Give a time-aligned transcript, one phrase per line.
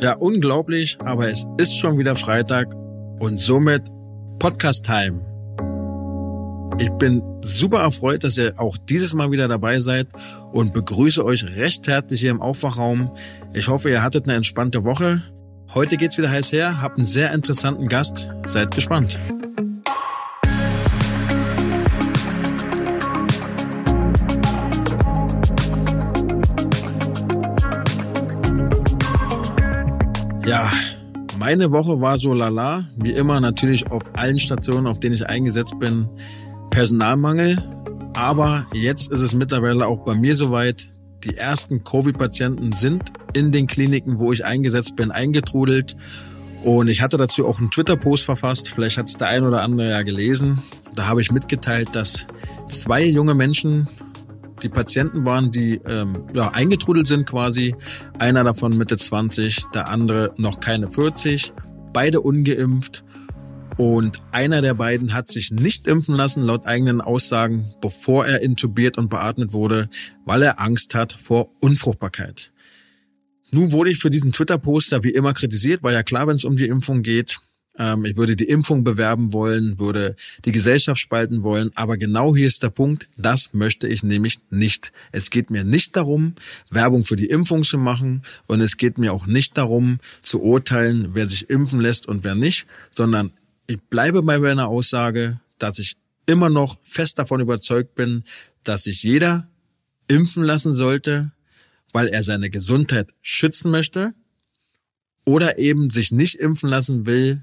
[0.00, 2.72] Ja, unglaublich, aber es ist schon wieder Freitag
[3.18, 3.82] und somit
[4.38, 5.20] Podcast Time.
[6.78, 10.06] Ich bin super erfreut, dass ihr auch dieses Mal wieder dabei seid
[10.52, 13.10] und begrüße euch recht herzlich hier im Aufwachraum.
[13.54, 15.22] Ich hoffe, ihr hattet eine entspannte Woche.
[15.74, 18.28] Heute geht's wieder heiß her, habt einen sehr interessanten Gast.
[18.46, 19.18] Seid gespannt.
[31.48, 35.78] Meine Woche war so lala, wie immer natürlich auf allen Stationen, auf denen ich eingesetzt
[35.78, 36.06] bin,
[36.68, 37.56] Personalmangel.
[38.14, 40.90] Aber jetzt ist es mittlerweile auch bei mir soweit.
[41.24, 45.96] Die ersten Covid-Patienten sind in den Kliniken, wo ich eingesetzt bin, eingetrudelt.
[46.64, 48.68] Und ich hatte dazu auch einen Twitter-Post verfasst.
[48.68, 50.62] Vielleicht hat es der ein oder andere ja gelesen.
[50.94, 52.26] Da habe ich mitgeteilt, dass
[52.68, 53.88] zwei junge Menschen
[54.58, 57.74] die Patienten waren, die ähm, ja, eingetrudelt sind quasi.
[58.18, 61.52] Einer davon Mitte 20, der andere noch keine 40,
[61.92, 63.04] beide ungeimpft.
[63.76, 68.98] Und einer der beiden hat sich nicht impfen lassen, laut eigenen Aussagen, bevor er intubiert
[68.98, 69.88] und beatmet wurde,
[70.24, 72.52] weil er Angst hat vor Unfruchtbarkeit.
[73.50, 76.56] Nun wurde ich für diesen Twitter-Poster wie immer kritisiert, war ja klar, wenn es um
[76.56, 77.38] die Impfung geht.
[77.78, 81.70] Ähm, ich würde die Impfung bewerben wollen, würde die Gesellschaft spalten wollen.
[81.74, 83.08] Aber genau hier ist der Punkt.
[83.16, 84.92] Das möchte ich nämlich nicht.
[85.12, 86.34] Es geht mir nicht darum,
[86.70, 88.22] Werbung für die Impfung zu machen.
[88.46, 92.34] Und es geht mir auch nicht darum, zu urteilen, wer sich impfen lässt und wer
[92.34, 93.32] nicht, sondern
[93.68, 98.24] ich bleibe bei meiner Aussage, dass ich immer noch fest davon überzeugt bin,
[98.64, 99.48] dass sich jeder
[100.08, 101.32] impfen lassen sollte,
[101.92, 104.14] weil er seine Gesundheit schützen möchte
[105.24, 107.42] oder eben sich nicht impfen lassen will,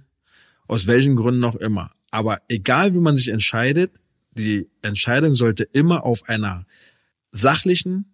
[0.68, 1.92] aus welchen Gründen auch immer.
[2.12, 3.92] Aber egal wie man sich entscheidet,
[4.32, 6.66] die Entscheidung sollte immer auf einer
[7.32, 8.14] sachlichen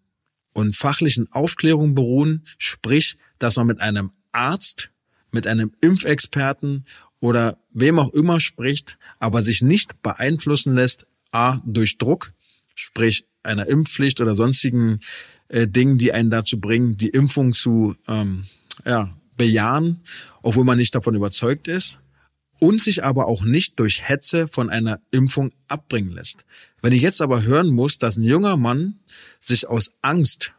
[0.54, 4.90] und fachlichen Aufklärung beruhen, sprich, dass man mit einem Arzt,
[5.32, 6.86] mit einem Impfexperten
[7.20, 12.34] oder wem auch immer spricht, aber sich nicht beeinflussen lässt, a, durch Druck,
[12.76, 15.00] sprich einer Impfpflicht oder sonstigen
[15.48, 18.46] äh, Dingen, die einen dazu bringen, die Impfung zu ähm,
[18.86, 20.02] ja, bejahen,
[20.42, 21.98] obwohl man nicht davon überzeugt ist,
[22.62, 26.46] und sich aber auch nicht durch Hetze von einer Impfung abbringen lässt.
[26.82, 29.00] Wenn ich jetzt aber hören muss, dass ein junger Mann
[29.40, 30.52] sich aus Angst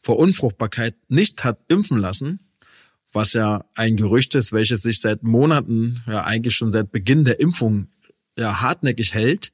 [0.00, 2.40] vor Unfruchtbarkeit nicht hat impfen lassen,
[3.12, 7.40] was ja ein Gerücht ist, welches sich seit Monaten, ja eigentlich schon seit Beginn der
[7.40, 7.88] Impfung
[8.38, 9.52] ja hartnäckig hält,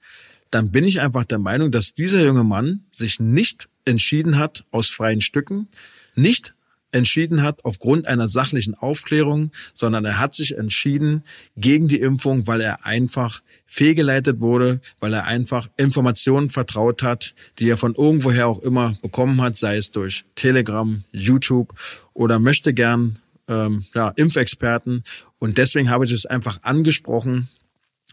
[0.52, 4.88] dann bin ich einfach der Meinung, dass dieser junge Mann sich nicht entschieden hat aus
[4.88, 5.68] freien Stücken,
[6.14, 6.54] nicht
[6.92, 11.22] entschieden hat aufgrund einer sachlichen Aufklärung, sondern er hat sich entschieden
[11.56, 17.68] gegen die Impfung, weil er einfach fehlgeleitet wurde, weil er einfach Informationen vertraut hat, die
[17.68, 21.72] er von irgendwoher auch immer bekommen hat, sei es durch Telegram, YouTube
[22.12, 23.18] oder möchte gern
[23.48, 25.04] ähm, ja, Impfexperten.
[25.38, 27.48] Und deswegen habe ich es einfach angesprochen,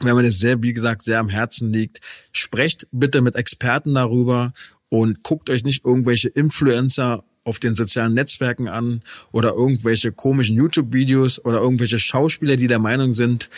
[0.02, 2.02] wenn mir das sehr, wie gesagt, sehr am Herzen liegt.
[2.32, 4.54] Sprecht bitte mit Experten darüber
[4.90, 11.44] und guckt euch nicht irgendwelche Influencer auf den sozialen Netzwerken an oder irgendwelche komischen YouTube-Videos
[11.44, 13.50] oder irgendwelche Schauspieler, die der Meinung sind,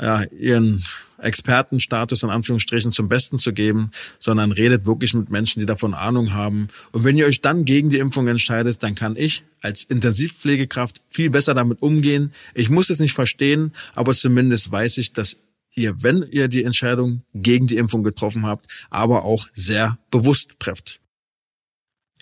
[0.00, 0.84] ja, ihren
[1.18, 6.34] Expertenstatus in Anführungsstrichen zum Besten zu geben, sondern redet wirklich mit Menschen, die davon Ahnung
[6.34, 6.68] haben.
[6.92, 11.30] Und wenn ihr euch dann gegen die Impfung entscheidet, dann kann ich als Intensivpflegekraft viel
[11.30, 12.32] besser damit umgehen.
[12.54, 15.38] Ich muss es nicht verstehen, aber zumindest weiß ich, dass
[15.74, 21.00] ihr, wenn ihr die Entscheidung gegen die Impfung getroffen habt, aber auch sehr bewusst trefft.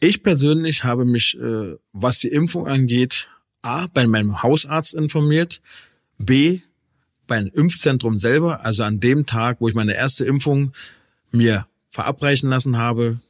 [0.01, 3.29] Ich persönlich habe mich, äh, was die Impfung angeht,
[3.63, 5.63] A, bei meinem Hausarzt informiert,
[6.19, 6.61] B,
[7.27, 10.73] beim Impfzentrum selber, also an dem Tag, wo ich meine erste Impfung
[11.31, 13.21] mir verabreichen lassen habe,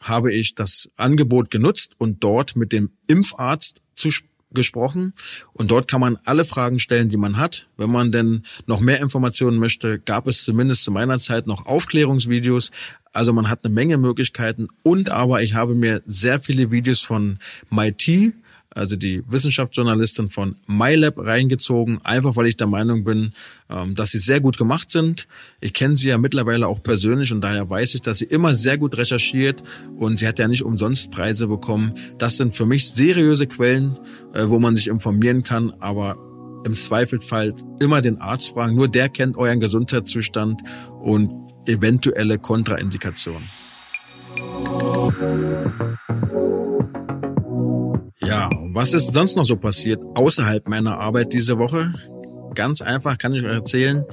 [0.00, 4.10] habe ich das Angebot genutzt und dort mit dem Impfarzt zu
[4.54, 5.14] gesprochen.
[5.52, 7.66] Und dort kann man alle Fragen stellen, die man hat.
[7.76, 12.70] Wenn man denn noch mehr Informationen möchte, gab es zumindest zu meiner Zeit noch Aufklärungsvideos.
[13.12, 17.38] Also man hat eine Menge Möglichkeiten und aber ich habe mir sehr viele Videos von
[17.70, 18.32] MIT,
[18.74, 23.32] also die Wissenschaftsjournalistin von MyLab reingezogen, einfach weil ich der Meinung bin,
[23.70, 25.26] ähm, dass sie sehr gut gemacht sind.
[25.60, 28.78] Ich kenne sie ja mittlerweile auch persönlich und daher weiß ich, dass sie immer sehr
[28.78, 29.62] gut recherchiert
[29.96, 31.94] und sie hat ja nicht umsonst Preise bekommen.
[32.18, 33.98] Das sind für mich seriöse Quellen,
[34.34, 36.16] äh, wo man sich informieren kann, aber
[36.64, 38.76] im Zweifelsfall immer den Arzt fragen.
[38.76, 40.62] Nur der kennt euren Gesundheitszustand
[41.00, 41.30] und
[41.66, 43.48] eventuelle Kontraindikationen.
[48.20, 51.92] Ja, was ist sonst noch so passiert außerhalb meiner Arbeit diese Woche?
[52.54, 54.04] Ganz einfach kann ich euch erzählen.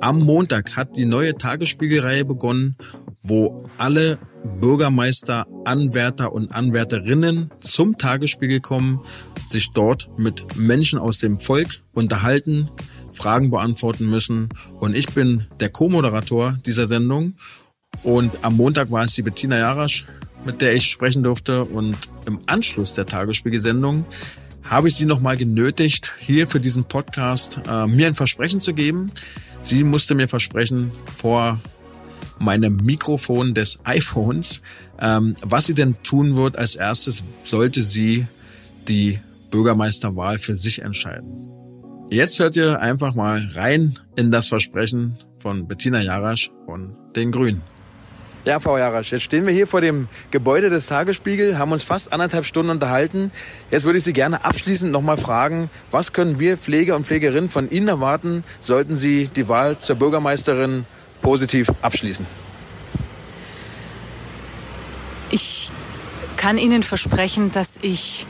[0.00, 2.76] Am Montag hat die neue Tagesspiegelreihe begonnen,
[3.22, 4.18] wo alle
[4.60, 9.00] Bürgermeister, Anwärter und Anwärterinnen zum Tagesspiegel kommen,
[9.48, 12.68] sich dort mit Menschen aus dem Volk unterhalten,
[13.12, 14.48] Fragen beantworten müssen.
[14.78, 17.34] Und ich bin der Co-Moderator dieser Sendung.
[18.02, 20.04] Und am Montag war es die Bettina Jarasch,
[20.44, 21.64] mit der ich sprechen durfte.
[21.64, 21.96] Und
[22.26, 24.04] im Anschluss der Tagesspiegel-Sendung
[24.62, 29.10] habe ich sie nochmal genötigt, hier für diesen Podcast äh, mir ein Versprechen zu geben.
[29.62, 31.60] Sie musste mir versprechen, vor
[32.38, 34.62] meinem Mikrofon des iPhones,
[35.00, 38.26] ähm, was sie denn tun wird als erstes, sollte sie
[38.88, 39.20] die
[39.50, 41.48] Bürgermeisterwahl für sich entscheiden.
[42.10, 47.62] Jetzt hört ihr einfach mal rein in das Versprechen von Bettina Jarasch von den Grünen.
[48.44, 52.12] Ja, Frau Jarasch, jetzt stehen wir hier vor dem Gebäude des Tagesspiegel, haben uns fast
[52.12, 53.32] anderthalb Stunden unterhalten.
[53.70, 57.70] Jetzt würde ich Sie gerne abschließend nochmal fragen, was können wir Pfleger und Pflegerinnen von
[57.70, 60.84] Ihnen erwarten, sollten Sie die Wahl zur Bürgermeisterin
[61.22, 62.26] positiv abschließen?
[65.30, 65.70] Ich
[66.36, 68.26] kann Ihnen versprechen, dass ich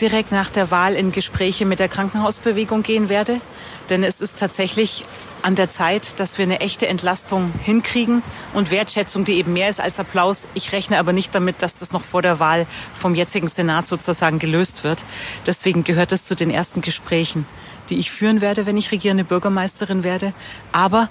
[0.00, 3.40] direkt nach der Wahl in Gespräche mit der Krankenhausbewegung gehen werde.
[3.88, 5.04] Denn es ist tatsächlich
[5.42, 8.22] an der Zeit, dass wir eine echte Entlastung hinkriegen
[8.54, 10.46] und Wertschätzung, die eben mehr ist als Applaus.
[10.54, 14.38] Ich rechne aber nicht damit, dass das noch vor der Wahl vom jetzigen Senat sozusagen
[14.38, 15.04] gelöst wird.
[15.46, 17.46] Deswegen gehört es zu den ersten Gesprächen,
[17.88, 20.34] die ich führen werde, wenn ich regierende Bürgermeisterin werde.
[20.72, 21.08] Aber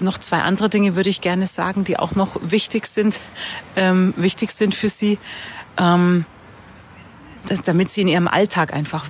[0.00, 3.20] noch zwei andere Dinge würde ich gerne sagen, die auch noch wichtig sind,
[3.76, 5.18] ähm, wichtig sind für Sie.
[5.78, 6.26] Ähm,
[7.64, 9.06] damit sie in ihrem Alltag einfach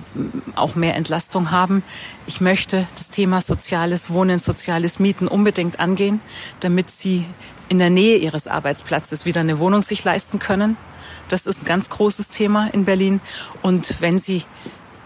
[0.55, 1.83] auch mehr Entlastung haben.
[2.25, 6.21] Ich möchte das Thema soziales Wohnen, soziales Mieten unbedingt angehen,
[6.59, 7.25] damit sie
[7.69, 10.77] in der Nähe ihres Arbeitsplatzes wieder eine Wohnung sich leisten können.
[11.27, 13.21] Das ist ein ganz großes Thema in Berlin.
[13.61, 14.43] Und wenn sie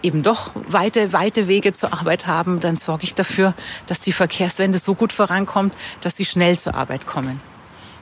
[0.02, 3.54] eben doch weite, weite Wege zur Arbeit haben, dann sorge ich dafür,
[3.86, 7.40] dass die Verkehrswende so gut vorankommt, dass sie schnell zur Arbeit kommen.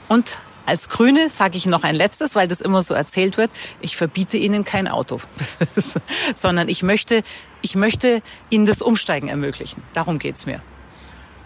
[0.08, 0.38] Und
[0.70, 3.50] als Grüne sage ich noch ein letztes, weil das immer so erzählt wird.
[3.80, 5.20] Ich verbiete Ihnen kein Auto,
[6.36, 7.24] sondern ich möchte,
[7.60, 9.82] ich möchte Ihnen das Umsteigen ermöglichen.
[9.94, 10.62] Darum geht's mir.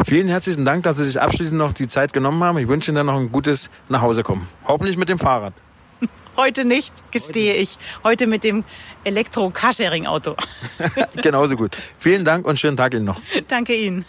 [0.04, 2.58] Vielen herzlichen Dank, dass Sie sich abschließend noch die Zeit genommen haben.
[2.58, 4.46] Ich wünsche Ihnen dann noch ein gutes Nachhausekommen.
[4.66, 5.54] Hoffentlich mit dem Fahrrad.
[6.36, 7.62] Heute nicht, gestehe Heute.
[7.62, 7.78] ich.
[8.02, 8.62] Heute mit dem
[9.04, 10.36] Elektro-Carsharing-Auto.
[11.22, 11.78] Genauso gut.
[11.98, 13.22] Vielen Dank und schönen Tag Ihnen noch.
[13.48, 14.04] Danke Ihnen.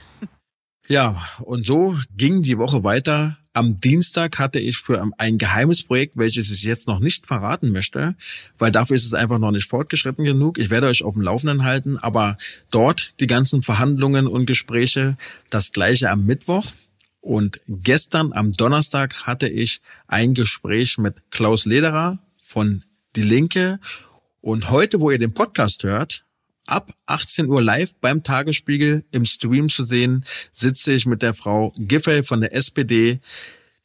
[0.89, 3.37] Ja, und so ging die Woche weiter.
[3.55, 8.13] Am Dienstag hatte ich für ein geheimes Projekt, welches ich jetzt noch nicht verraten möchte,
[8.57, 10.57] weil dafür ist es einfach noch nicht fortgeschritten genug.
[10.57, 12.35] Ich werde euch auf dem Laufenden halten, aber
[12.69, 15.15] dort die ganzen Verhandlungen und Gespräche,
[15.49, 16.65] das gleiche am Mittwoch.
[17.21, 22.83] Und gestern am Donnerstag hatte ich ein Gespräch mit Klaus Lederer von
[23.15, 23.79] Die Linke.
[24.41, 26.24] Und heute, wo ihr den Podcast hört,
[26.65, 31.73] ab 18 Uhr live beim Tagesspiegel im Stream zu sehen, sitze ich mit der Frau
[31.77, 33.19] Giffey von der SPD,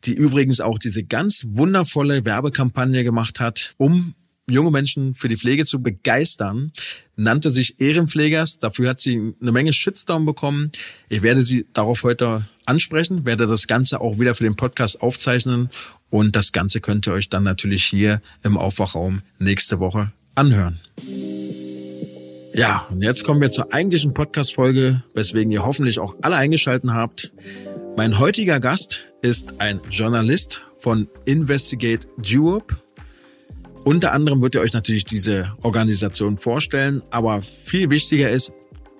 [0.04, 4.14] die übrigens auch diese ganz wundervolle Werbekampagne gemacht hat, um
[4.48, 6.72] junge Menschen für die Pflege zu begeistern,
[7.16, 8.58] nannte sich Ehrenpflegers.
[8.58, 10.70] Dafür hat sie eine Menge Shitstorm bekommen.
[11.08, 15.70] Ich werde sie darauf heute ansprechen, werde das Ganze auch wieder für den Podcast aufzeichnen
[16.08, 20.78] und das Ganze könnt ihr euch dann natürlich hier im Aufwachraum nächste Woche anhören.
[22.52, 27.32] Ja, und jetzt kommen wir zur eigentlichen Podcast-Folge, weswegen ihr hoffentlich auch alle eingeschalten habt.
[27.96, 32.76] Mein heutiger Gast ist ein Journalist von Investigate Europe.
[33.84, 38.52] Unter anderem wird er euch natürlich diese Organisation vorstellen, aber viel wichtiger ist,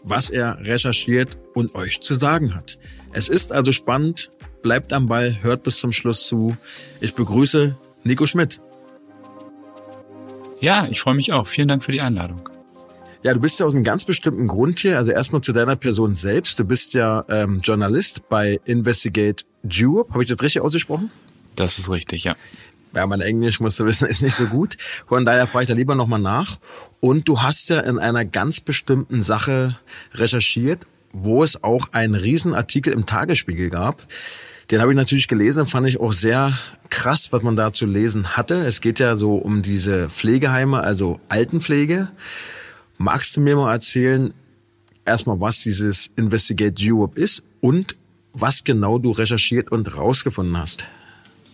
[0.04, 2.78] was er recherchiert und euch zu sagen hat.
[3.12, 4.30] Es ist also spannend,
[4.62, 6.57] bleibt am Ball, hört bis zum Schluss zu.
[7.00, 8.61] Ich begrüße Nico Schmidt.
[10.61, 11.47] Ja, ich freue mich auch.
[11.47, 12.49] Vielen Dank für die Einladung.
[13.23, 14.97] Ja, du bist ja aus einem ganz bestimmten Grund hier.
[14.97, 16.59] Also erstmal zu deiner Person selbst.
[16.59, 20.15] Du bist ja ähm, Journalist bei Investigate Europe.
[20.15, 21.11] Habe ich das richtig ausgesprochen?
[21.55, 22.35] Das ist richtig, ja.
[22.95, 24.79] Ja, mein Englisch, musst du wissen, ist nicht so gut.
[25.07, 26.57] Von daher frage ich da lieber nochmal nach.
[27.00, 29.77] Und du hast ja in einer ganz bestimmten Sache
[30.15, 34.07] recherchiert, wo es auch einen Riesenartikel im Tagesspiegel gab.
[34.71, 36.57] Den habe ich natürlich gelesen, fand ich auch sehr
[36.89, 38.65] krass, was man da zu lesen hatte.
[38.65, 42.09] Es geht ja so um diese Pflegeheime, also Altenpflege.
[43.02, 44.35] Magst du mir mal erzählen,
[45.07, 47.97] erstmal, was dieses Investigate Europe ist und
[48.35, 50.85] was genau du recherchiert und rausgefunden hast?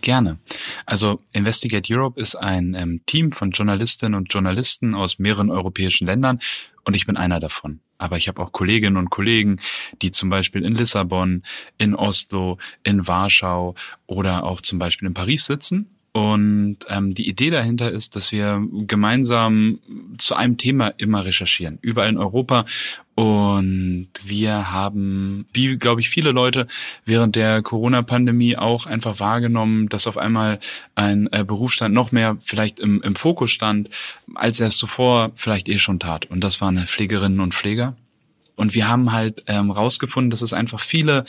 [0.01, 0.39] Gerne.
[0.85, 6.39] Also Investigate Europe ist ein ähm, Team von Journalistinnen und Journalisten aus mehreren europäischen Ländern
[6.83, 7.79] und ich bin einer davon.
[7.97, 9.55] Aber ich habe auch Kolleginnen und Kollegen,
[10.01, 11.43] die zum Beispiel in Lissabon,
[11.77, 13.73] in Oslo, in Warschau
[14.05, 18.65] oder auch zum Beispiel in Paris sitzen Und ähm, die Idee dahinter ist, dass wir
[18.87, 19.77] gemeinsam
[20.17, 22.65] zu einem Thema immer recherchieren, überall in Europa.
[23.13, 26.65] Und wir haben, wie glaube ich viele Leute,
[27.05, 30.57] während der Corona-Pandemie auch einfach wahrgenommen, dass auf einmal
[30.95, 33.91] ein äh, Berufsstand noch mehr vielleicht im, im Fokus stand,
[34.33, 36.25] als er es zuvor vielleicht eh schon tat.
[36.25, 37.95] Und das waren Pflegerinnen und Pfleger.
[38.55, 41.25] Und wir haben halt ähm, rausgefunden, dass es einfach viele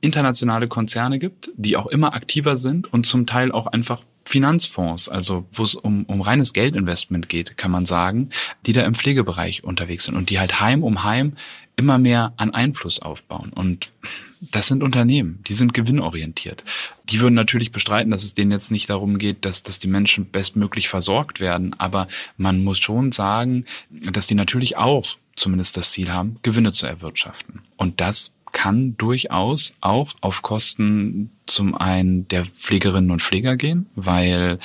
[0.00, 5.46] internationale Konzerne gibt, die auch immer aktiver sind und zum Teil auch einfach Finanzfonds, also
[5.52, 8.30] wo es um, um reines Geldinvestment geht, kann man sagen,
[8.66, 11.34] die da im Pflegebereich unterwegs sind und die halt Heim um Heim
[11.76, 13.50] immer mehr an Einfluss aufbauen.
[13.54, 13.92] Und
[14.40, 16.64] das sind Unternehmen, die sind gewinnorientiert.
[17.08, 20.26] Die würden natürlich bestreiten, dass es denen jetzt nicht darum geht, dass, dass die Menschen
[20.26, 21.74] bestmöglich versorgt werden.
[21.78, 26.86] Aber man muss schon sagen, dass die natürlich auch zumindest das Ziel haben, Gewinne zu
[26.86, 27.62] erwirtschaften.
[27.76, 34.58] Und das kann durchaus auch auf Kosten zum einen der Pflegerinnen und Pfleger gehen, weil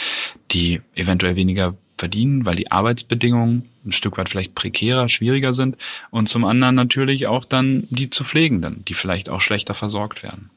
[0.52, 5.78] die eventuell weniger verdienen, weil die Arbeitsbedingungen ein Stück weit vielleicht prekärer, schwieriger sind
[6.12, 10.50] und zum anderen natürlich auch dann die zu Pflegenden, die vielleicht auch schlechter versorgt werden.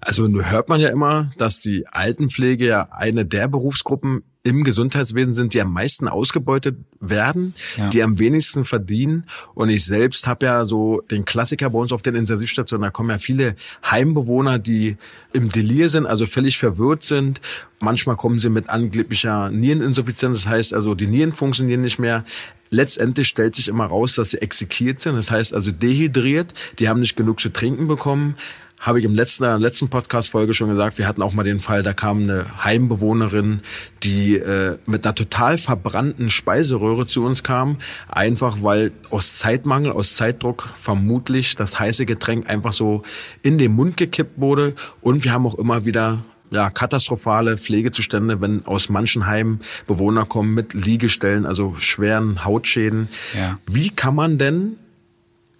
[0.00, 5.32] Also nur hört man ja immer, dass die Altenpflege ja eine der Berufsgruppen im Gesundheitswesen
[5.32, 7.88] sind, die am meisten ausgebeutet werden, ja.
[7.88, 9.24] die am wenigsten verdienen.
[9.54, 13.08] Und ich selbst habe ja so den Klassiker bei uns auf den Intensivstationen, da kommen
[13.08, 13.56] ja viele
[13.90, 14.98] Heimbewohner, die
[15.32, 17.40] im Delir sind, also völlig verwirrt sind.
[17.80, 22.22] Manchmal kommen sie mit angeblicher Niereninsuffizienz, das heißt also, die Nieren funktionieren nicht mehr.
[22.68, 27.00] Letztendlich stellt sich immer raus, dass sie exekiert sind, das heißt also dehydriert, die haben
[27.00, 28.36] nicht genug zu trinken bekommen
[28.80, 31.60] habe ich im letzten, in der letzten Podcast-Folge schon gesagt, wir hatten auch mal den
[31.60, 33.60] Fall, da kam eine Heimbewohnerin,
[34.02, 37.78] die äh, mit einer total verbrannten Speiseröhre zu uns kam,
[38.08, 43.02] einfach weil aus Zeitmangel, aus Zeitdruck vermutlich das heiße Getränk einfach so
[43.42, 44.74] in den Mund gekippt wurde.
[45.00, 50.54] Und wir haben auch immer wieder ja, katastrophale Pflegezustände, wenn aus manchen Heimen Bewohner kommen
[50.54, 53.08] mit Liegestellen, also schweren Hautschäden.
[53.36, 53.58] Ja.
[53.66, 54.76] Wie kann man denn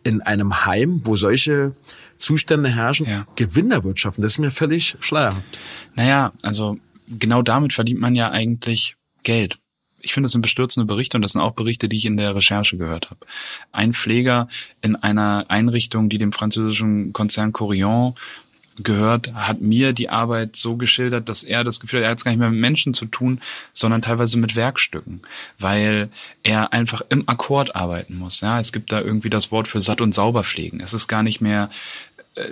[0.05, 1.73] in einem Heim, wo solche
[2.17, 3.27] Zustände herrschen, ja.
[3.35, 4.23] Gewinn erwirtschaften.
[4.23, 5.59] Das ist mir völlig schleierhaft.
[5.95, 9.59] Naja, also genau damit verdient man ja eigentlich Geld.
[10.01, 12.37] Ich finde, das sind bestürzende Berichte und das sind auch Berichte, die ich in der
[12.37, 13.27] Recherche gehört habe.
[13.73, 14.49] Ein Pfleger
[14.83, 18.15] in einer Einrichtung, die dem französischen Konzern Corion
[18.77, 22.25] gehört, hat mir die Arbeit so geschildert, dass er das Gefühl hat, er hat es
[22.25, 23.41] gar nicht mehr mit Menschen zu tun,
[23.73, 25.23] sondern teilweise mit Werkstücken,
[25.59, 26.09] weil
[26.43, 28.41] er einfach im Akkord arbeiten muss.
[28.41, 30.81] Ja, es gibt da irgendwie das Wort für satt und sauber pflegen.
[30.81, 31.71] Es ist gar nicht mehr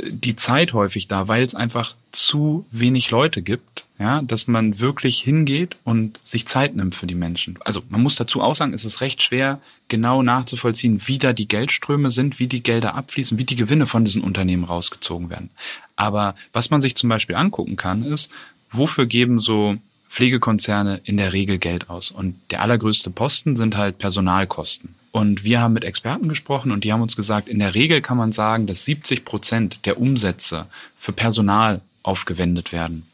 [0.08, 5.20] die Zeit häufig da, weil es einfach zu wenig Leute gibt, ja, dass man wirklich
[5.20, 7.58] hingeht und sich Zeit nimmt für die Menschen.
[7.64, 11.48] Also man muss dazu auch sagen, es ist recht schwer, genau nachzuvollziehen, wie da die
[11.48, 15.50] Geldströme sind, wie die Gelder abfließen, wie die Gewinne von diesen Unternehmen rausgezogen werden.
[15.96, 18.30] Aber was man sich zum Beispiel angucken kann, ist,
[18.70, 19.76] wofür geben so
[20.12, 22.10] Pflegekonzerne in der Regel Geld aus?
[22.10, 24.94] Und der allergrößte Posten sind halt Personalkosten.
[25.10, 28.18] Und wir haben mit Experten gesprochen und die haben uns gesagt, in der Regel kann
[28.18, 30.66] man sagen, dass 70 Prozent der Umsätze
[30.96, 33.06] für Personal aufgewendet werden.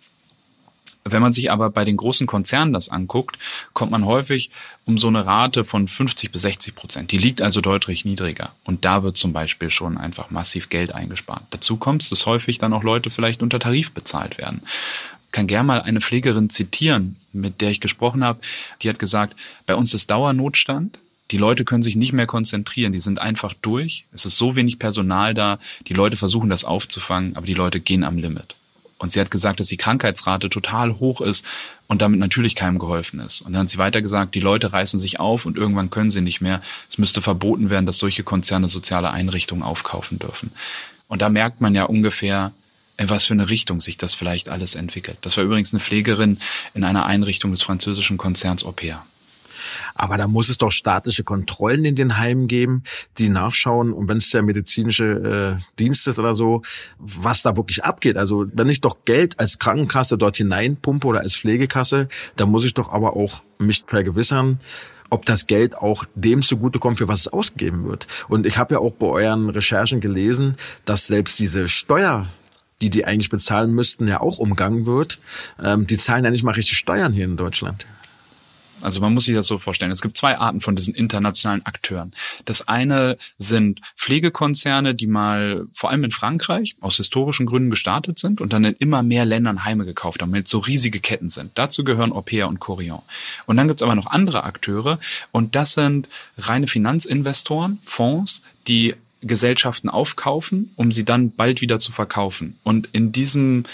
[1.05, 3.39] Wenn man sich aber bei den großen Konzernen das anguckt,
[3.73, 4.51] kommt man häufig
[4.85, 7.13] um so eine Rate von 50 bis 60 Prozent.
[7.13, 8.53] Die liegt also deutlich niedriger.
[8.65, 11.45] Und da wird zum Beispiel schon einfach massiv Geld eingespart.
[11.51, 14.63] Dazu kommt, dass häufig dann auch Leute vielleicht unter Tarif bezahlt werden
[15.33, 18.41] kann gern mal eine Pflegerin zitieren, mit der ich gesprochen habe.
[18.83, 20.99] Die hat gesagt, bei uns ist Dauernotstand.
[21.31, 24.07] Die Leute können sich nicht mehr konzentrieren, die sind einfach durch.
[24.13, 28.03] Es ist so wenig Personal da, die Leute versuchen das aufzufangen, aber die Leute gehen
[28.03, 28.55] am Limit.
[28.97, 31.45] Und sie hat gesagt, dass die Krankheitsrate total hoch ist
[31.87, 33.43] und damit natürlich keinem geholfen ist.
[33.43, 36.21] Und dann hat sie weiter gesagt, die Leute reißen sich auf und irgendwann können sie
[36.21, 36.61] nicht mehr.
[36.89, 40.51] Es müsste verboten werden, dass solche Konzerne soziale Einrichtungen aufkaufen dürfen.
[41.07, 42.53] Und da merkt man ja ungefähr,
[42.99, 45.19] in was für eine Richtung sich das vielleicht alles entwickelt.
[45.23, 46.39] Das war übrigens eine Pflegerin
[46.75, 49.05] in einer Einrichtung des französischen Konzerns Au pair.
[49.95, 52.83] Aber da muss es doch staatliche Kontrollen in den Heimen geben,
[53.19, 56.63] die nachschauen und wenn es der medizinische äh, Dienst ist oder so,
[56.99, 58.17] was da wirklich abgeht.
[58.17, 62.75] Also wenn ich doch Geld als Krankenkasse dort hineinpumpe oder als Pflegekasse, dann muss ich
[62.75, 64.61] doch aber auch mich vergewissern,
[65.11, 68.07] ob das Geld auch dem zugutekommt, für was es ausgegeben wird.
[68.29, 72.27] Und ich habe ja auch bei euren Recherchen gelesen, dass selbst diese Steuer
[72.81, 75.19] die die eigentlich bezahlen müssten, ja auch umgangen wird.
[75.63, 77.87] Ähm, die zahlen ja nicht mal richtig Steuern hier in Deutschland.
[78.83, 79.91] Also man muss sich das so vorstellen.
[79.91, 82.13] Es gibt zwei Arten von diesen internationalen Akteuren.
[82.45, 88.41] Das eine sind Pflegekonzerne, die mal vor allem in Frankreich aus historischen Gründen gestartet sind
[88.41, 91.53] und dann in immer mehr Ländern Heime gekauft haben, mit so riesige Ketten sind.
[91.55, 93.03] Dazu gehören Opea und Corion.
[93.47, 94.99] Und dann gibt's aber noch andere Akteure
[95.33, 101.93] und das sind reine Finanzinvestoren, Fonds, die Gesellschaften aufkaufen, um sie dann bald wieder zu
[101.93, 102.59] verkaufen.
[102.63, 103.65] Und in diesem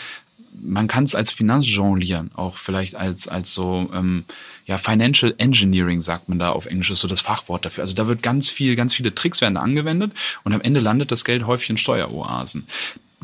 [0.63, 4.25] man kann es als Finanz jonglieren, auch vielleicht als, als so, ähm,
[4.67, 7.83] ja, Financial Engineering sagt man da auf Englisch, ist so das Fachwort dafür.
[7.83, 10.13] Also da wird ganz viel, ganz viele Tricks werden angewendet
[10.45, 12.67] und am Ende landet das Geld häufig in Steueroasen.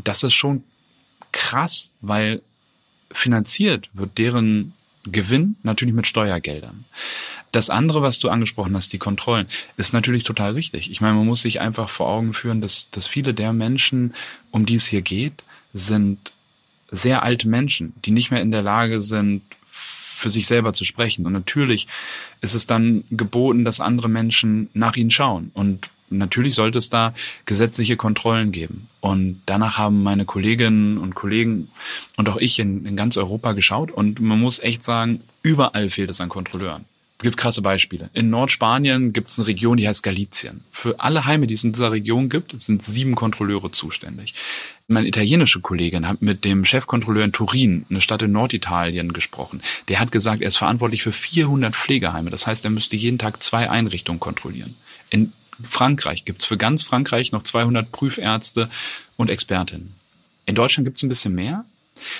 [0.03, 0.65] Das ist schon
[1.33, 2.43] krass, weil
[3.13, 4.73] finanziert wird deren
[5.05, 6.85] Gewinn natürlich mit Steuergeldern.
[7.53, 10.91] Das andere, was du angesprochen hast, die Kontrollen, ist natürlich total richtig.
[10.91, 14.15] Ich meine, man muss sich einfach vor Augen führen, dass, dass viele der Menschen,
[14.51, 15.43] um die es hier geht,
[15.73, 16.33] sind
[16.91, 21.27] sehr alte Menschen, die nicht mehr in der Lage sind, für sich selber zu sprechen.
[21.27, 21.89] Und natürlich
[22.41, 25.51] ist es dann geboten, dass andere Menschen nach ihnen schauen.
[25.55, 27.15] Und natürlich sollte es da
[27.47, 28.89] gesetzliche Kontrollen geben.
[29.01, 31.69] Und danach haben meine Kolleginnen und Kollegen
[32.17, 33.91] und auch ich in, in ganz Europa geschaut.
[33.91, 36.85] Und man muss echt sagen, überall fehlt es an Kontrolleuren
[37.23, 38.11] gibt krasse Beispiele.
[38.15, 40.63] In Nordspanien gibt es eine Region, die heißt Galizien.
[40.71, 44.35] Für alle Heime, die es in dieser Region gibt, sind sieben Kontrolleure zuständig.
[44.89, 49.61] Meine italienische Kollegin hat mit dem Chefkontrolleur in Turin, eine Stadt in Norditalien, gesprochen.
[49.89, 52.31] Der hat gesagt, er ist verantwortlich für 400 Pflegeheime.
[52.31, 54.75] Das heißt, er müsste jeden Tag zwei Einrichtungen kontrollieren.
[55.11, 55.33] In
[55.69, 58.71] Frankreich gibt es für ganz Frankreich noch 200 Prüfärzte
[59.17, 59.95] und Expertinnen.
[60.47, 61.65] In Deutschland gibt es ein bisschen mehr.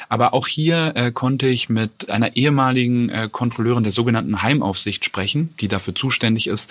[0.09, 5.55] Aber auch hier äh, konnte ich mit einer ehemaligen äh, Kontrolleurin der sogenannten Heimaufsicht sprechen,
[5.61, 6.71] die dafür zuständig ist,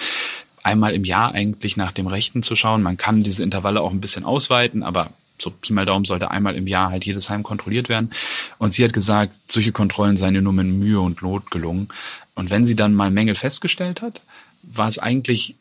[0.64, 2.84] einmal im Jahr eigentlich nach dem Rechten zu schauen.
[2.84, 5.12] Man kann diese Intervalle auch ein bisschen ausweiten, aber
[5.42, 8.12] so Pi mal Daumen sollte einmal im Jahr halt jedes Heim kontrolliert werden.
[8.58, 11.88] Und sie hat gesagt, solche Kontrollen seien ihr nur mit Mühe und Not gelungen.
[12.36, 14.22] Und wenn sie dann mal Mängel festgestellt hat,
[14.64, 15.56] war es eigentlich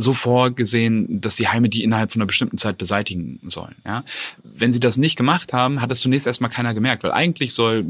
[0.00, 3.74] so vorgesehen, dass die Heime die innerhalb von einer bestimmten Zeit beseitigen sollen.
[3.84, 4.04] Ja?
[4.44, 7.84] Wenn sie das nicht gemacht haben, hat das zunächst erstmal keiner gemerkt, weil eigentlich soll,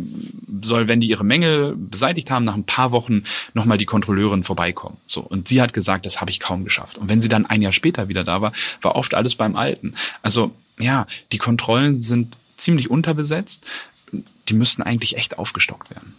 [0.63, 4.97] soll, wenn die ihre Mängel beseitigt haben, nach ein paar Wochen nochmal die Kontrolleurin vorbeikommen.
[5.07, 5.21] So.
[5.21, 6.97] Und sie hat gesagt, das habe ich kaum geschafft.
[6.97, 9.93] Und wenn sie dann ein Jahr später wieder da war, war oft alles beim Alten.
[10.23, 13.65] Also ja, die Kontrollen sind ziemlich unterbesetzt.
[14.49, 16.15] Die müssten eigentlich echt aufgestockt werden.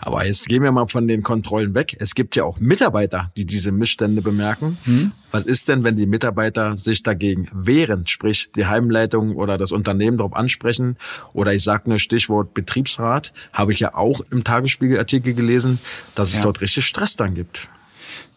[0.00, 1.96] Aber jetzt gehen wir mal von den Kontrollen weg.
[1.98, 4.78] Es gibt ja auch Mitarbeiter, die diese Missstände bemerken.
[4.84, 5.12] Hm.
[5.30, 10.16] Was ist denn, wenn die Mitarbeiter sich dagegen wehren, sprich die Heimleitung oder das Unternehmen
[10.18, 10.96] darauf ansprechen?
[11.32, 15.78] Oder ich sage nur Stichwort Betriebsrat, habe ich ja auch im Tagesspiegelartikel gelesen,
[16.14, 16.42] dass es ja.
[16.42, 17.68] dort richtig Stress dann gibt.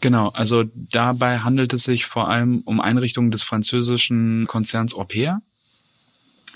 [0.02, 5.42] Genau, also dabei handelt es sich vor allem um Einrichtungen des französischen Konzerns Orpea.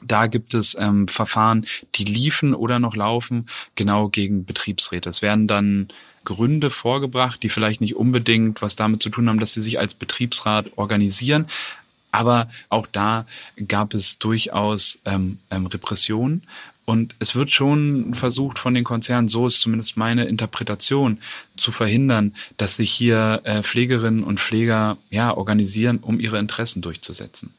[0.02, 5.10] Da gibt es ähm, Verfahren, die liefen oder noch laufen, genau gegen Betriebsräte.
[5.10, 5.88] Es werden dann
[6.24, 9.96] Gründe vorgebracht, die vielleicht nicht unbedingt was damit zu tun haben, dass sie sich als
[9.96, 11.48] Betriebsrat organisieren.
[12.12, 13.26] Aber auch da
[13.68, 16.44] gab es durchaus ähm, ähm, Repressionen.
[16.86, 21.18] Und es wird schon versucht von den Konzernen, so ist zumindest meine Interpretation,
[21.58, 27.54] zu verhindern, dass sich hier äh, Pflegerinnen und Pfleger ja organisieren, um ihre Interessen durchzusetzen.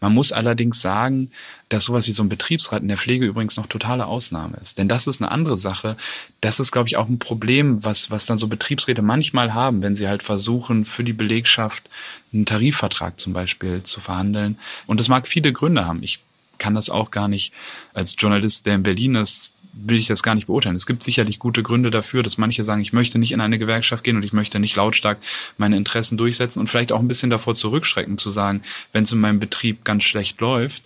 [0.00, 1.30] Man muss allerdings sagen,
[1.68, 4.78] dass sowas wie so ein Betriebsrat in der Pflege übrigens noch totale Ausnahme ist.
[4.78, 5.96] Denn das ist eine andere Sache.
[6.40, 9.94] Das ist, glaube ich, auch ein Problem, was, was dann so Betriebsräte manchmal haben, wenn
[9.94, 11.88] sie halt versuchen, für die Belegschaft
[12.32, 14.58] einen Tarifvertrag zum Beispiel zu verhandeln.
[14.86, 16.02] Und das mag viele Gründe haben.
[16.02, 16.20] Ich
[16.58, 17.52] kann das auch gar nicht
[17.92, 20.76] als Journalist, der in Berlin ist, will ich das gar nicht beurteilen.
[20.76, 24.04] Es gibt sicherlich gute Gründe dafür, dass manche sagen, ich möchte nicht in eine Gewerkschaft
[24.04, 25.18] gehen und ich möchte nicht lautstark
[25.58, 29.20] meine Interessen durchsetzen und vielleicht auch ein bisschen davor zurückschrecken zu sagen, wenn es in
[29.20, 30.82] meinem Betrieb ganz schlecht läuft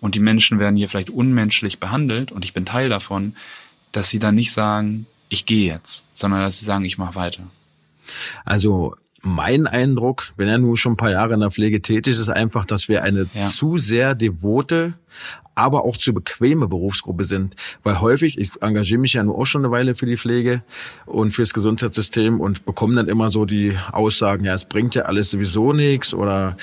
[0.00, 3.36] und die Menschen werden hier vielleicht unmenschlich behandelt und ich bin Teil davon,
[3.92, 7.44] dass sie dann nicht sagen, ich gehe jetzt, sondern dass sie sagen, ich mache weiter.
[8.44, 12.18] Also mein Eindruck, wenn er nun schon ein paar Jahre in der Pflege tätig ist,
[12.18, 13.46] ist einfach, dass wir eine ja.
[13.48, 14.94] zu sehr devote,
[15.54, 17.54] aber auch zu bequeme Berufsgruppe sind.
[17.82, 20.62] Weil häufig, ich engagiere mich ja nur auch schon eine Weile für die Pflege
[21.06, 25.30] und fürs Gesundheitssystem und bekomme dann immer so die Aussagen, ja, es bringt ja alles
[25.30, 26.56] sowieso nichts oder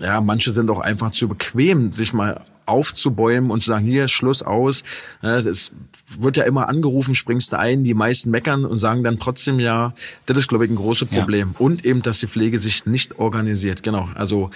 [0.00, 4.42] ja, manche sind auch einfach zu bequem, sich mal aufzubäumen und zu sagen, hier, Schluss
[4.42, 4.82] aus.
[5.22, 5.70] Es
[6.18, 9.94] wird ja immer angerufen, springst du ein, die meisten meckern und sagen dann trotzdem ja,
[10.26, 11.50] das ist, glaube ich, ein großes Problem.
[11.54, 11.60] Ja.
[11.60, 13.82] Und eben, dass die Pflege sich nicht organisiert.
[13.82, 14.08] Genau.
[14.14, 14.50] Also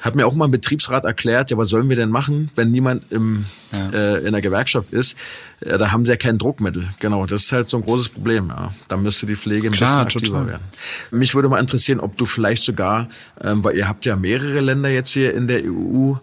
[0.00, 3.10] hat mir auch mal ein Betriebsrat erklärt, ja, was sollen wir denn machen, wenn niemand
[3.10, 3.90] im, ja.
[3.90, 5.16] äh, in der Gewerkschaft ist?
[5.60, 6.88] Äh, da haben sie ja kein Druckmittel.
[7.00, 8.48] Genau, das ist halt so ein großes Problem.
[8.48, 8.72] Ja.
[8.88, 10.48] Da müsste die Pflege ein Klar, bisschen aktiver total.
[10.48, 10.62] werden.
[11.10, 13.08] Mich würde mal interessieren, ob du vielleicht sogar,
[13.42, 16.14] ähm, weil ihr habt ja mehrere Länder jetzt hier in der EU,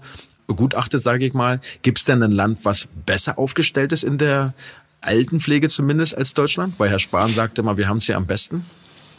[0.47, 1.59] begutachtet, sage ich mal.
[1.81, 4.53] Gibt es denn ein Land, was besser aufgestellt ist in der
[5.01, 6.75] Altenpflege zumindest als Deutschland?
[6.77, 8.65] Weil Herr Spahn sagte mal, wir haben es hier am besten.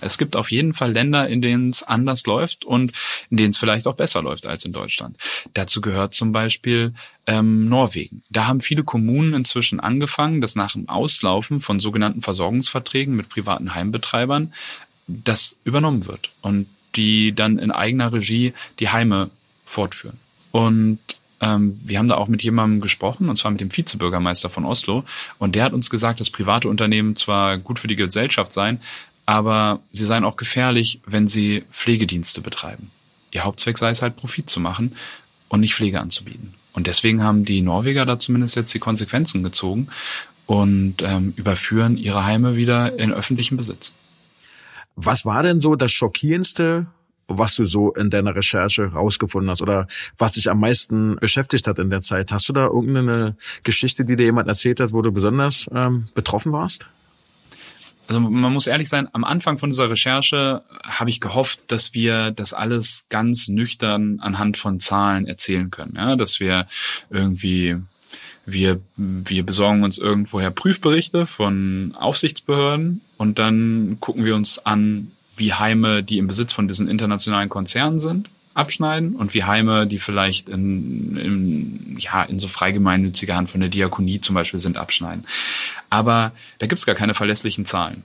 [0.01, 2.93] Es gibt auf jeden Fall Länder, in denen es anders läuft und
[3.31, 5.17] in denen es vielleicht auch besser läuft als in Deutschland.
[5.55, 6.93] Dazu gehört zum Beispiel
[7.27, 8.23] ähm, Norwegen.
[8.31, 13.75] Da haben viele Kommunen inzwischen angefangen, dass nach dem Auslaufen von sogenannten Versorgungsverträgen mit privaten
[13.75, 14.53] Heimbetreibern
[15.07, 19.31] das übernommen wird und die dann in eigener Regie die Heime
[19.65, 20.19] fortführen.
[20.53, 20.99] Und
[21.39, 25.05] Ähm, wir haben da auch mit jemandem gesprochen, und zwar mit dem Vizebürgermeister von Oslo.
[25.37, 28.81] Und der hat uns gesagt, dass private Unternehmen zwar gut für die Gesellschaft seien,
[29.27, 32.91] aber sie seien auch gefährlich, wenn sie Pflegedienste betreiben.
[33.33, 34.97] Ihr Hauptzweck sei es halt, Profit zu machen
[35.49, 36.55] und nicht Pflege anzubieten.
[36.73, 39.89] Und deswegen haben die Norweger da zumindest jetzt die Konsequenzen gezogen
[40.47, 43.95] und ähm, überführen ihre Heime wieder in öffentlichen Besitz.
[44.95, 46.87] Was war denn so das Schockierendste,
[47.29, 51.79] was du so in deiner Recherche rausgefunden hast oder was dich am meisten beschäftigt hat
[51.79, 52.31] in der Zeit?
[52.31, 56.53] Hast du da irgendeine Geschichte, die dir jemand erzählt hat, wo du besonders ähm, betroffen
[56.53, 56.87] warst?
[58.09, 62.31] Also man muss ehrlich sein, am Anfang von dieser Recherche habe ich gehofft, dass wir
[62.31, 65.95] das alles ganz nüchtern anhand von Zahlen erzählen können.
[65.97, 66.67] Ja, dass wir
[67.11, 67.77] irgendwie
[68.47, 75.53] wir, wir besorgen uns irgendwoher Prüfberichte von Aufsichtsbehörden und dann gucken wir uns an, wie
[75.53, 80.49] Heime, die im Besitz von diesen internationalen Konzernen sind, abschneiden und wie Heime, die vielleicht
[80.49, 85.27] in, in, ja, in so freigemeinnütziger Hand von der Diakonie zum Beispiel sind, abschneiden.
[85.91, 88.03] Aber da gibt's gar keine verlässlichen Zahlen.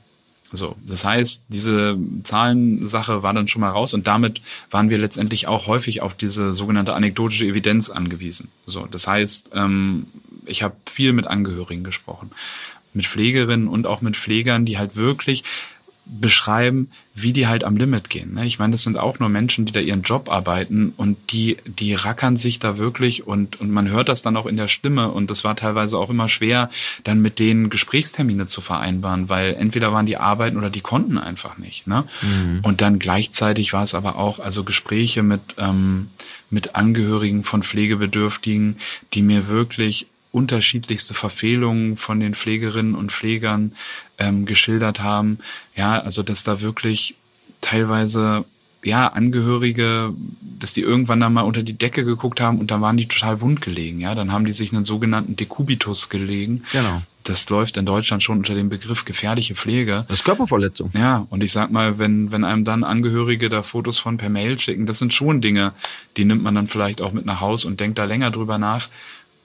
[0.53, 5.47] So, das heißt, diese Zahlensache war dann schon mal raus und damit waren wir letztendlich
[5.47, 8.49] auch häufig auf diese sogenannte anekdotische Evidenz angewiesen.
[8.65, 10.07] So, das heißt, ähm,
[10.45, 12.31] ich habe viel mit Angehörigen gesprochen,
[12.93, 15.45] mit Pflegerinnen und auch mit Pflegern, die halt wirklich
[16.05, 18.33] beschreiben, wie die halt am Limit gehen.
[18.33, 18.45] Ne?
[18.45, 21.93] Ich meine, das sind auch nur Menschen, die da ihren Job arbeiten und die, die
[21.93, 25.29] rackern sich da wirklich und, und man hört das dann auch in der Stimme und
[25.29, 26.69] das war teilweise auch immer schwer,
[27.03, 31.57] dann mit denen Gesprächstermine zu vereinbaren, weil entweder waren die arbeiten oder die konnten einfach
[31.57, 31.87] nicht.
[31.87, 32.05] Ne?
[32.21, 32.59] Mhm.
[32.63, 36.09] Und dann gleichzeitig war es aber auch, also Gespräche mit, ähm,
[36.49, 38.77] mit Angehörigen von Pflegebedürftigen,
[39.13, 43.73] die mir wirklich unterschiedlichste Verfehlungen von den Pflegerinnen und Pflegern
[44.17, 45.39] ähm, geschildert haben.
[45.75, 47.15] Ja, also dass da wirklich
[47.59, 48.45] teilweise
[48.83, 50.13] ja Angehörige,
[50.59, 53.41] dass die irgendwann dann mal unter die Decke geguckt haben und dann waren die total
[53.41, 53.99] wund gelegen.
[53.99, 56.63] Ja, dann haben die sich einen sogenannten Dekubitus gelegen.
[56.71, 57.01] Genau.
[57.23, 60.05] Das läuft in Deutschland schon unter dem Begriff gefährliche Pflege.
[60.07, 60.89] Das ist Körperverletzung.
[60.95, 64.57] Ja, und ich sag mal, wenn, wenn einem dann Angehörige da Fotos von per Mail
[64.57, 65.73] schicken, das sind schon Dinge,
[66.17, 68.89] die nimmt man dann vielleicht auch mit nach Haus und denkt da länger drüber nach.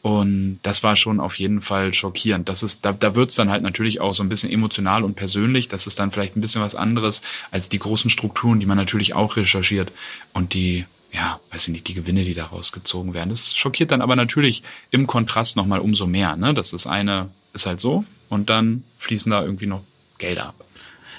[0.06, 2.48] Und das war schon auf jeden Fall schockierend.
[2.48, 5.66] Das ist, da, da wird's dann halt natürlich auch so ein bisschen emotional und persönlich.
[5.66, 9.14] Das ist dann vielleicht ein bisschen was anderes als die großen Strukturen, die man natürlich
[9.14, 9.92] auch recherchiert
[10.32, 13.30] und die, ja, weiß ich nicht, die Gewinne, die daraus gezogen werden.
[13.30, 16.36] Das schockiert dann aber natürlich im Kontrast nochmal umso mehr.
[16.36, 16.54] Ne?
[16.54, 19.82] Das ist eine, ist halt so und dann fließen da irgendwie noch
[20.18, 20.65] Gelder ab.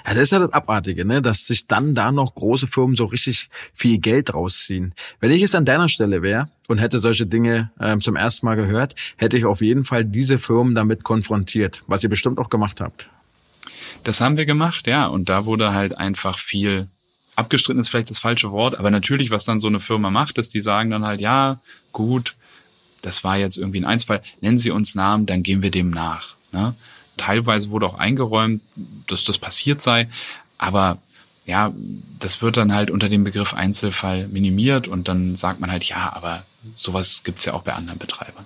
[0.07, 1.21] Ja, das ist ja das Abartige, ne?
[1.21, 4.93] dass sich dann da noch große Firmen so richtig viel Geld rausziehen.
[5.19, 8.55] Wenn ich jetzt an deiner Stelle wäre und hätte solche Dinge ähm, zum ersten Mal
[8.55, 12.79] gehört, hätte ich auf jeden Fall diese Firmen damit konfrontiert, was ihr bestimmt auch gemacht
[12.79, 13.09] habt.
[14.05, 15.07] Das haben wir gemacht, ja.
[15.07, 16.87] Und da wurde halt einfach viel
[17.35, 20.53] abgestritten ist vielleicht das falsche Wort, aber natürlich, was dann so eine Firma macht, ist,
[20.53, 21.59] die sagen dann halt, ja,
[21.91, 22.35] gut,
[23.03, 26.35] das war jetzt irgendwie ein Einzelfall, nennen Sie uns Namen, dann gehen wir dem nach.
[26.51, 26.73] Ne?
[27.17, 28.61] Teilweise wurde auch eingeräumt,
[29.07, 30.07] dass das passiert sei,
[30.57, 30.99] aber
[31.45, 31.73] ja,
[32.19, 36.11] das wird dann halt unter dem Begriff Einzelfall minimiert und dann sagt man halt, ja,
[36.13, 36.43] aber
[36.75, 38.45] sowas gibt's ja auch bei anderen Betreibern.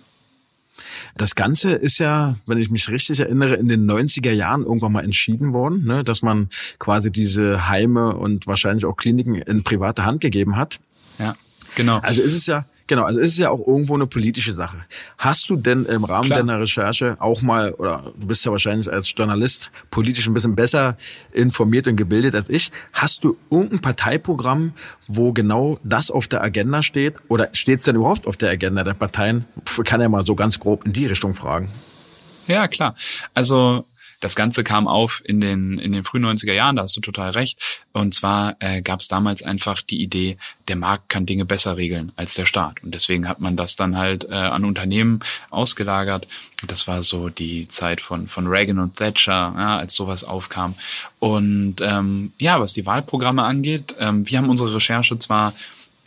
[1.18, 5.04] Das Ganze ist ja, wenn ich mich richtig erinnere, in den 90er Jahren irgendwann mal
[5.04, 10.22] entschieden worden, ne, dass man quasi diese Heime und wahrscheinlich auch Kliniken in private Hand
[10.22, 10.80] gegeben hat.
[11.20, 11.36] Ja,
[11.76, 12.00] genau.
[12.00, 14.84] Also ist es ja, Genau, also es ist ja auch irgendwo eine politische Sache.
[15.18, 16.40] Hast du denn im Rahmen Klar.
[16.40, 20.98] deiner Recherche auch mal, oder du bist ja wahrscheinlich als Journalist politisch ein bisschen besser
[21.32, 24.74] informiert und gebildet als ich, hast du irgendein Parteiprogramm,
[25.08, 27.16] wo genau das auf der Agenda steht?
[27.30, 29.46] Oder steht es denn überhaupt auf der Agenda der Parteien?
[29.66, 31.70] Ich kann ja mal so ganz grob in die Richtung fragen.
[32.48, 32.96] Ja, klar.
[33.34, 33.86] Also
[34.22, 37.32] das Ganze kam auf in den, in den frühen 90er Jahren, da hast du total
[37.32, 37.60] recht.
[37.92, 42.12] Und zwar äh, gab es damals einfach die Idee, der Markt kann Dinge besser regeln
[42.16, 42.84] als der Staat.
[42.84, 46.28] Und deswegen hat man das dann halt äh, an Unternehmen ausgelagert.
[46.66, 50.76] Das war so die Zeit von, von Reagan und Thatcher, ja, als sowas aufkam.
[51.20, 55.54] Und ähm, ja, was die Wahlprogramme angeht, ähm, wir haben unsere Recherche zwar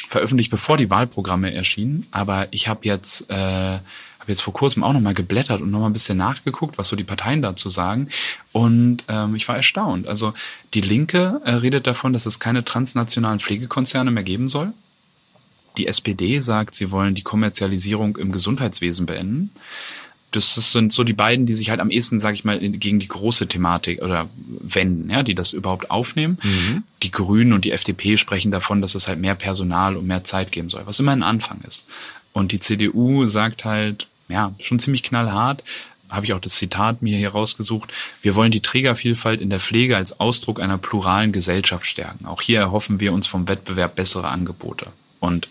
[0.06, 3.78] veröffentlicht, bevor die Wahlprogramme erschienen, aber ich habe jetzt äh,
[4.24, 7.04] habe jetzt vor kurzem auch nochmal geblättert und nochmal ein bisschen nachgeguckt, was so die
[7.04, 8.08] Parteien dazu sagen.
[8.52, 10.08] Und ähm, ich war erstaunt.
[10.08, 10.32] Also
[10.72, 14.72] die Linke äh, redet davon, dass es keine transnationalen Pflegekonzerne mehr geben soll.
[15.76, 19.50] Die SPD sagt, sie wollen die Kommerzialisierung im Gesundheitswesen beenden.
[20.30, 23.08] Das sind so die beiden, die sich halt am ehesten, sage ich mal, gegen die
[23.08, 26.38] große Thematik oder wenden, ja, die das überhaupt aufnehmen.
[26.42, 26.82] Mhm.
[27.02, 30.50] Die Grünen und die FDP sprechen davon, dass es halt mehr Personal und mehr Zeit
[30.50, 31.86] geben soll, was immer ein Anfang ist.
[32.32, 35.62] Und die CDU sagt halt, ja, schon ziemlich knallhart.
[36.08, 37.92] Habe ich auch das Zitat mir hier rausgesucht.
[38.22, 42.26] Wir wollen die Trägervielfalt in der Pflege als Ausdruck einer pluralen Gesellschaft stärken.
[42.26, 44.88] Auch hier erhoffen wir uns vom Wettbewerb bessere Angebote.
[45.18, 45.48] Und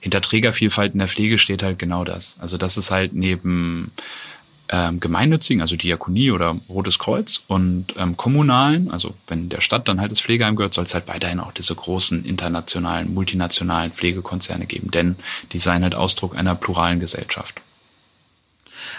[0.00, 2.36] hinter Trägervielfalt in der Pflege steht halt genau das.
[2.40, 3.92] Also das ist halt neben
[4.68, 10.00] ähm, gemeinnützigen, also Diakonie oder Rotes Kreuz und ähm, kommunalen, also wenn der Stadt dann
[10.00, 14.90] halt das Pflegeheim gehört, soll es halt weiterhin auch diese großen internationalen, multinationalen Pflegekonzerne geben,
[14.90, 15.16] denn
[15.52, 17.60] die seien halt Ausdruck einer pluralen Gesellschaft.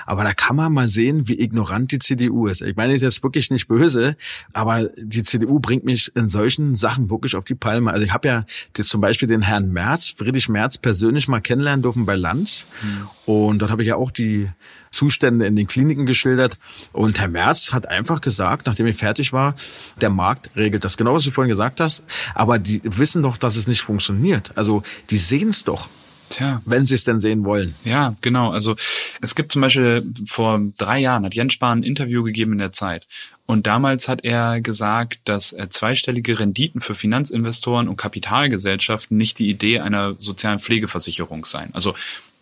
[0.06, 2.62] Aber da kann man mal sehen, wie ignorant die CDU ist.
[2.62, 4.16] Ich meine, ist jetzt wirklich nicht böse,
[4.54, 7.92] aber die CDU bringt mich in solchen Sachen wirklich auf die Palme.
[7.92, 11.82] Also ich habe ja jetzt zum Beispiel den Herrn Merz, Friedrich Merz, persönlich mal kennenlernen
[11.82, 12.66] dürfen bei Lanz.
[12.82, 13.08] Mhm.
[13.26, 14.50] Und dort habe ich ja auch die
[14.92, 16.58] Zustände in den Kliniken geschildert.
[16.92, 19.56] Und Herr Merz hat einfach gesagt, nachdem ich fertig war,
[20.00, 20.98] der Markt regelt das.
[20.98, 22.04] Genau, was du vorhin gesagt hast.
[22.36, 24.56] Aber die wissen doch, dass es nicht funktioniert.
[24.56, 25.90] Also die sehen es doch.
[26.34, 26.62] Tja.
[26.66, 27.76] Wenn sie es denn sehen wollen.
[27.86, 28.52] Ja, genau.
[28.52, 28.76] Also
[29.22, 32.72] es gibt zum Beispiel vor drei Jahren hat Jens Spahn ein Interview gegeben in der
[32.72, 33.08] Zeit.
[33.46, 39.80] Und damals hat er gesagt, dass zweistellige Renditen für Finanzinvestoren und Kapitalgesellschaften nicht die Idee
[39.80, 41.74] einer sozialen Pflegeversicherung seien.
[41.74, 41.94] Also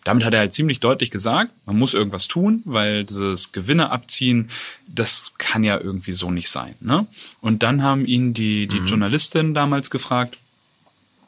[0.04, 4.48] damit hat er halt ziemlich deutlich gesagt, man muss irgendwas tun, weil dieses Gewinne abziehen,
[4.88, 6.74] das kann ja irgendwie so nicht sein.
[6.80, 7.06] Ne?
[7.40, 8.86] Und dann haben ihn die, die mhm.
[8.86, 10.38] Journalistin damals gefragt,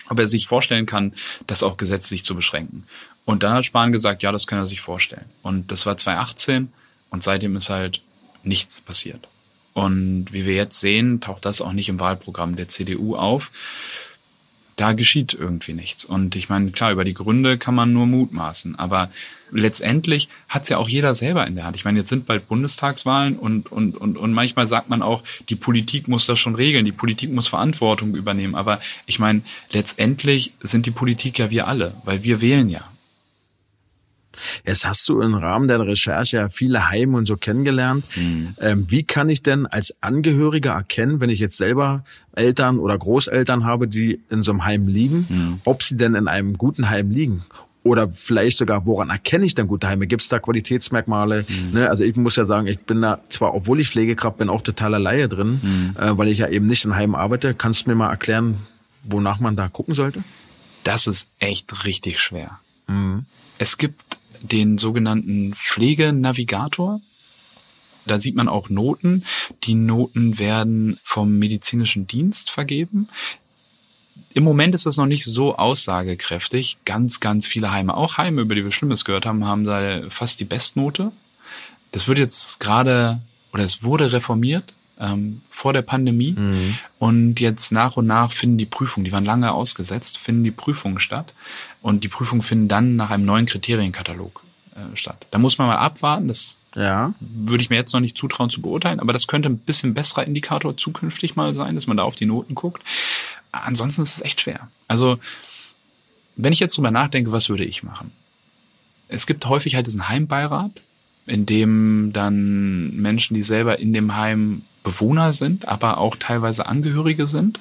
[0.08, 1.12] ob er sich vorstellen kann,
[1.46, 2.84] das auch gesetzlich zu beschränken.
[3.24, 5.26] Und dann hat Spahn gesagt, ja, das kann er sich vorstellen.
[5.42, 6.72] Und das war 2018
[7.10, 8.02] und seitdem ist halt
[8.42, 9.28] nichts passiert.
[9.72, 13.50] Und wie wir jetzt sehen, taucht das auch nicht im Wahlprogramm der CDU auf
[14.76, 16.04] da geschieht irgendwie nichts.
[16.04, 19.10] Und ich meine, klar, über die Gründe kann man nur mutmaßen, aber
[19.50, 21.76] letztendlich hat's ja auch jeder selber in der Hand.
[21.76, 25.56] Ich meine, jetzt sind bald Bundestagswahlen und, und, und, und manchmal sagt man auch, die
[25.56, 28.54] Politik muss das schon regeln, die Politik muss Verantwortung übernehmen.
[28.54, 32.88] Aber ich meine, letztendlich sind die Politik ja wir alle, weil wir wählen ja.
[34.66, 38.04] Jetzt hast du im Rahmen der Recherche ja viele Heime und so kennengelernt.
[38.16, 38.54] Mhm.
[38.60, 43.64] Ähm, wie kann ich denn als Angehöriger erkennen, wenn ich jetzt selber Eltern oder Großeltern
[43.64, 45.60] habe, die in so einem Heim liegen, mhm.
[45.64, 47.44] ob sie denn in einem guten Heim liegen?
[47.84, 50.06] Oder vielleicht sogar, woran erkenne ich denn gute Heime?
[50.06, 51.44] Gibt es da Qualitätsmerkmale?
[51.46, 51.78] Mhm.
[51.78, 51.90] Ne?
[51.90, 54.98] Also ich muss ja sagen, ich bin da zwar, obwohl ich Pflegekraft bin, auch totaler
[54.98, 56.02] Laie drin, mhm.
[56.02, 57.52] äh, weil ich ja eben nicht in Heimen arbeite.
[57.52, 58.56] Kannst du mir mal erklären,
[59.02, 60.24] wonach man da gucken sollte?
[60.82, 62.58] Das ist echt richtig schwer.
[62.86, 63.26] Mhm.
[63.58, 64.03] Es gibt
[64.50, 67.00] den sogenannten Pflegenavigator.
[68.06, 69.24] Da sieht man auch Noten.
[69.64, 73.08] Die Noten werden vom medizinischen Dienst vergeben.
[74.34, 76.78] Im Moment ist das noch nicht so aussagekräftig.
[76.84, 80.40] Ganz, ganz viele Heime, auch Heime, über die wir Schlimmes gehört haben, haben da fast
[80.40, 81.12] die Bestnote.
[81.92, 83.20] Das wird jetzt gerade,
[83.52, 86.32] oder es wurde reformiert ähm, vor der Pandemie.
[86.32, 86.78] Mhm.
[86.98, 91.00] Und jetzt nach und nach finden die Prüfungen, die waren lange ausgesetzt, finden die Prüfungen
[91.00, 91.32] statt.
[91.82, 94.42] Und die Prüfungen finden dann nach einem neuen Kriterienkatalog
[94.74, 95.26] äh, statt.
[95.30, 96.28] Da muss man mal abwarten.
[96.28, 97.12] Das ja.
[97.20, 100.26] würde ich mir jetzt noch nicht zutrauen zu beurteilen, aber das könnte ein bisschen besserer
[100.26, 102.82] Indikator zukünftig mal sein, dass man da auf die Noten guckt.
[103.52, 104.68] Ansonsten ist es echt schwer.
[104.88, 105.18] Also,
[106.36, 108.10] wenn ich jetzt drüber nachdenke, was würde ich machen?
[109.08, 110.72] Es gibt häufig halt diesen Heimbeirat,
[111.26, 117.26] in dem dann Menschen, die selber in dem Heim Bewohner sind, aber auch teilweise Angehörige
[117.26, 117.58] sind.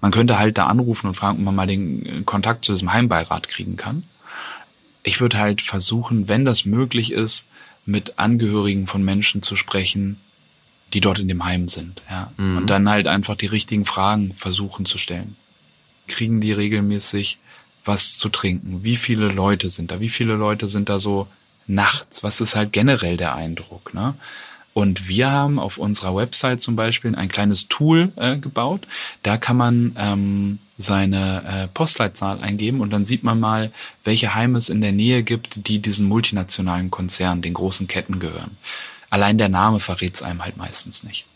[0.00, 2.92] Man könnte halt da anrufen und fragen, ob man mal den äh, Kontakt zu diesem
[2.92, 4.04] Heimbeirat kriegen kann.
[5.02, 7.44] Ich würde halt versuchen, wenn das möglich ist,
[7.84, 10.18] mit Angehörigen von Menschen zu sprechen,
[10.92, 12.32] die dort in dem Heim sind, ja.
[12.36, 12.58] Mhm.
[12.58, 15.36] Und dann halt einfach die richtigen Fragen versuchen zu stellen.
[16.08, 17.38] Kriegen die regelmäßig
[17.84, 18.84] was zu trinken?
[18.84, 20.00] Wie viele Leute sind da?
[20.00, 21.28] Wie viele Leute sind da so
[21.66, 22.22] nachts?
[22.22, 24.14] Was ist halt generell der Eindruck, ne?
[24.80, 28.86] Und wir haben auf unserer Website zum Beispiel ein kleines Tool äh, gebaut.
[29.22, 33.72] Da kann man ähm, seine äh, Postleitzahl eingeben und dann sieht man mal,
[34.04, 38.56] welche Heime es in der Nähe gibt, die diesen multinationalen Konzernen, den großen Ketten gehören.
[39.10, 41.26] Allein der Name verrät es einem halt meistens nicht.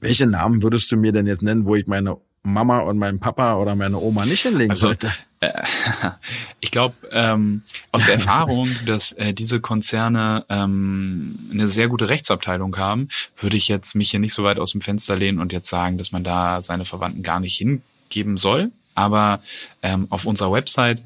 [0.00, 3.56] Welche Namen würdest du mir denn jetzt nennen, wo ich meine Mama und meinen Papa
[3.56, 5.12] oder meine Oma nicht hinlegen also, sollte?
[5.40, 5.62] Äh,
[6.60, 12.76] ich glaube, ähm, aus der Erfahrung, dass äh, diese Konzerne ähm, eine sehr gute Rechtsabteilung
[12.76, 15.68] haben, würde ich jetzt mich hier nicht so weit aus dem Fenster lehnen und jetzt
[15.68, 18.72] sagen, dass man da seine Verwandten gar nicht hingeben soll.
[18.94, 19.40] Aber
[19.82, 21.02] ähm, auf unserer Website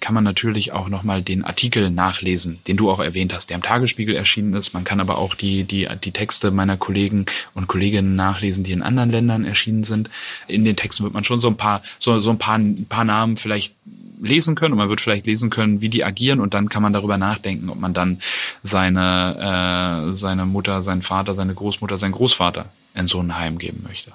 [0.00, 3.62] kann man natürlich auch nochmal den Artikel nachlesen, den du auch erwähnt hast, der im
[3.62, 4.72] Tagesspiegel erschienen ist.
[4.72, 8.82] Man kann aber auch die, die, die Texte meiner Kollegen und Kolleginnen nachlesen, die in
[8.82, 10.08] anderen Ländern erschienen sind.
[10.48, 13.04] In den Texten wird man schon so ein paar, so, so ein paar, ein paar
[13.04, 13.74] Namen vielleicht
[14.22, 16.94] lesen können und man wird vielleicht lesen können, wie die agieren und dann kann man
[16.94, 18.20] darüber nachdenken, ob man dann
[18.62, 23.84] seine, äh, seine Mutter, seinen Vater, seine Großmutter, seinen Großvater in so ein Heim geben
[23.86, 24.12] möchte.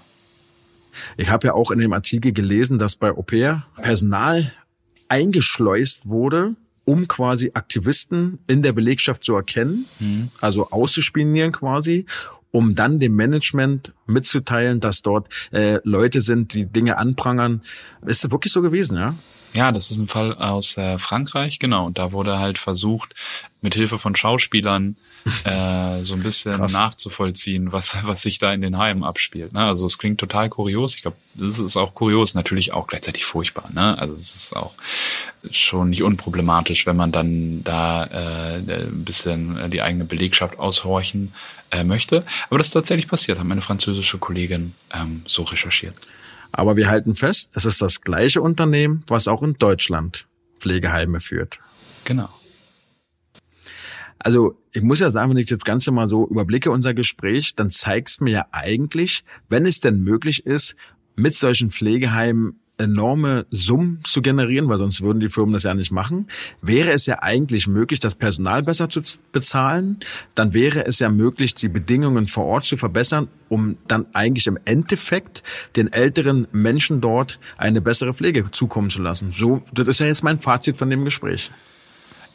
[1.17, 4.51] Ich habe ja auch in dem Artikel gelesen, dass bei Au pair Personal
[5.10, 10.30] eingeschleust wurde, um quasi Aktivisten in der Belegschaft zu erkennen, mhm.
[10.41, 12.06] also auszuspionieren quasi,
[12.52, 17.62] um dann dem Management mitzuteilen, dass dort äh, Leute sind, die Dinge anprangern.
[18.06, 19.15] Ist das wirklich so gewesen, ja?
[19.53, 21.85] Ja, das ist ein Fall aus äh, Frankreich, genau.
[21.85, 23.15] Und da wurde halt versucht,
[23.62, 24.95] mit Hilfe von Schauspielern
[25.43, 26.71] äh, so ein bisschen Krass.
[26.71, 29.53] nachzuvollziehen, was, was sich da in den Heimen abspielt.
[29.53, 29.62] Ne?
[29.62, 30.95] Also es klingt total kurios.
[30.95, 33.69] Ich glaube, das ist auch kurios, natürlich auch gleichzeitig furchtbar.
[33.73, 33.97] Ne?
[33.97, 34.73] Also es ist auch
[35.51, 41.33] schon nicht unproblematisch, wenn man dann da äh, ein bisschen die eigene Belegschaft aushorchen
[41.71, 42.23] äh, möchte.
[42.49, 45.95] Aber das ist tatsächlich passiert, hat meine französische Kollegin ähm, so recherchiert.
[46.51, 50.27] Aber wir halten fest, es ist das gleiche Unternehmen, was auch in Deutschland
[50.59, 51.59] Pflegeheime führt.
[52.05, 52.29] Genau.
[54.17, 57.71] Also ich muss ja sagen, wenn ich das Ganze mal so überblicke, unser Gespräch, dann
[57.71, 60.75] zeigt es mir ja eigentlich, wenn es denn möglich ist,
[61.15, 65.91] mit solchen Pflegeheimen enorme Summen zu generieren, weil sonst würden die Firmen das ja nicht
[65.91, 66.27] machen,
[66.61, 69.99] wäre es ja eigentlich möglich, das Personal besser zu bezahlen.
[70.33, 74.57] Dann wäre es ja möglich, die Bedingungen vor Ort zu verbessern, um dann eigentlich im
[74.65, 75.43] Endeffekt
[75.75, 79.33] den älteren Menschen dort eine bessere Pflege zukommen zu lassen.
[79.33, 81.51] So, das ist ja jetzt mein Fazit von dem Gespräch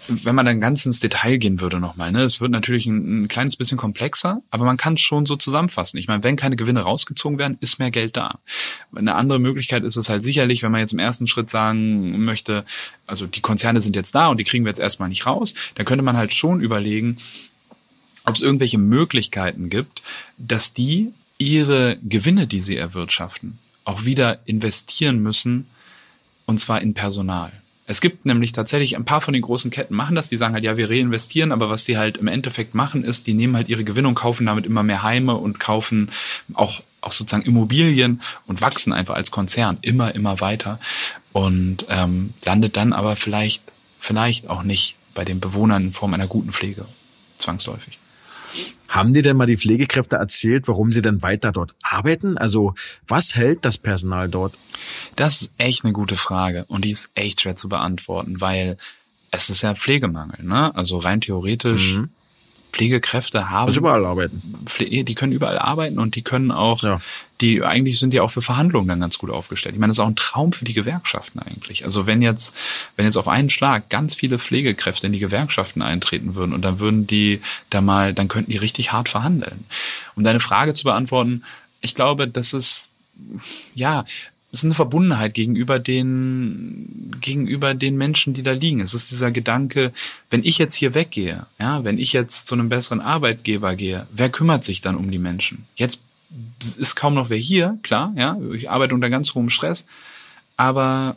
[0.08, 3.28] wenn man dann ganz ins Detail gehen würde nochmal, ne, es wird natürlich ein, ein
[3.28, 5.98] kleines bisschen komplexer, aber man kann es schon so zusammenfassen.
[5.98, 8.38] Ich meine, wenn keine Gewinne rausgezogen werden, ist mehr Geld da.
[8.94, 12.64] Eine andere Möglichkeit ist es halt sicherlich, wenn man jetzt im ersten Schritt sagen möchte,
[13.06, 15.86] also die Konzerne sind jetzt da und die kriegen wir jetzt erstmal nicht raus, dann
[15.86, 17.16] könnte man halt schon überlegen,
[18.24, 20.02] ob es irgendwelche Möglichkeiten gibt,
[20.38, 25.66] dass die ihre Gewinne, die sie erwirtschaften, auch wieder investieren müssen,
[26.46, 27.52] und zwar in Personal.
[27.86, 30.64] Es gibt nämlich tatsächlich ein paar von den großen Ketten machen das, die sagen halt,
[30.64, 33.84] ja, wir reinvestieren, aber was die halt im Endeffekt machen, ist, die nehmen halt ihre
[33.84, 36.10] Gewinnung, kaufen damit immer mehr Heime und kaufen
[36.54, 40.80] auch, auch sozusagen Immobilien und wachsen einfach als Konzern immer, immer weiter
[41.32, 43.64] und ähm, landet dann aber vielleicht,
[44.00, 46.86] vielleicht auch nicht bei den Bewohnern in Form einer guten Pflege,
[47.36, 47.98] zwangsläufig.
[48.88, 52.38] Haben dir denn mal die Pflegekräfte erzählt, warum sie denn weiter dort arbeiten?
[52.38, 52.74] Also
[53.06, 54.54] was hält das Personal dort?
[55.16, 58.76] Das ist echt eine gute Frage und die ist echt schwer zu beantworten, weil
[59.32, 60.44] es ist ja Pflegemangel.
[60.44, 60.74] Ne?
[60.76, 62.10] Also rein theoretisch mhm.
[62.74, 63.68] Pflegekräfte haben.
[63.68, 64.66] Also überall arbeiten.
[64.80, 67.00] Die können überall arbeiten und die können auch, ja.
[67.40, 69.76] die eigentlich sind die auch für Verhandlungen dann ganz gut aufgestellt.
[69.76, 71.84] Ich meine, das ist auch ein Traum für die Gewerkschaften eigentlich.
[71.84, 72.52] Also wenn jetzt,
[72.96, 76.80] wenn jetzt auf einen Schlag ganz viele Pflegekräfte in die Gewerkschaften eintreten würden und dann
[76.80, 79.66] würden die da mal, dann könnten die richtig hart verhandeln.
[80.16, 81.44] Um deine Frage zu beantworten,
[81.80, 82.88] ich glaube, das ist,
[83.76, 84.04] ja,
[84.54, 88.78] es ist eine Verbundenheit gegenüber den, gegenüber den Menschen, die da liegen.
[88.78, 89.92] Es ist dieser Gedanke,
[90.30, 94.30] wenn ich jetzt hier weggehe, ja, wenn ich jetzt zu einem besseren Arbeitgeber gehe, wer
[94.30, 95.66] kümmert sich dann um die Menschen?
[95.74, 96.02] Jetzt
[96.78, 99.86] ist kaum noch wer hier, klar, ja, ich arbeite unter ganz hohem Stress,
[100.56, 101.16] aber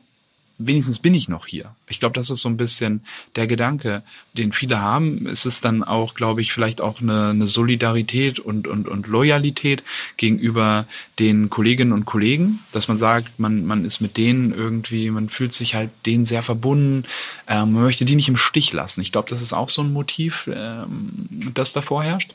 [0.58, 1.76] wenigstens bin ich noch hier.
[1.88, 3.02] Ich glaube, das ist so ein bisschen
[3.36, 5.28] der Gedanke, den viele haben.
[5.28, 9.84] Es ist dann auch, glaube ich, vielleicht auch eine, eine Solidarität und, und, und Loyalität
[10.17, 10.86] gegenüber
[11.20, 15.54] den Kolleginnen und Kollegen, dass man sagt, man, man ist mit denen irgendwie, man fühlt
[15.54, 17.04] sich halt denen sehr verbunden,
[17.48, 19.02] ähm, man möchte die nicht im Stich lassen.
[19.02, 22.34] Ich glaube, das ist auch so ein Motiv, ähm, das davor herrscht.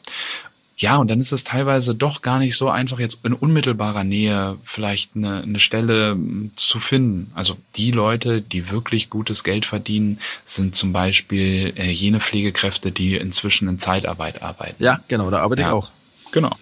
[0.83, 4.59] Ja, und dann ist es teilweise doch gar nicht so einfach, jetzt in unmittelbarer Nähe
[4.65, 7.31] vielleicht eine, eine Stelle hm, zu finden.
[7.37, 13.15] Also die Leute, die wirklich gutes Geld verdienen, sind zum Beispiel äh, jene Pflegekräfte, die
[13.15, 14.83] inzwischen in Zeitarbeit arbeiten.
[14.83, 15.93] Ja, genau, da arbeite ja, ich auch.
[16.33, 16.57] Genau.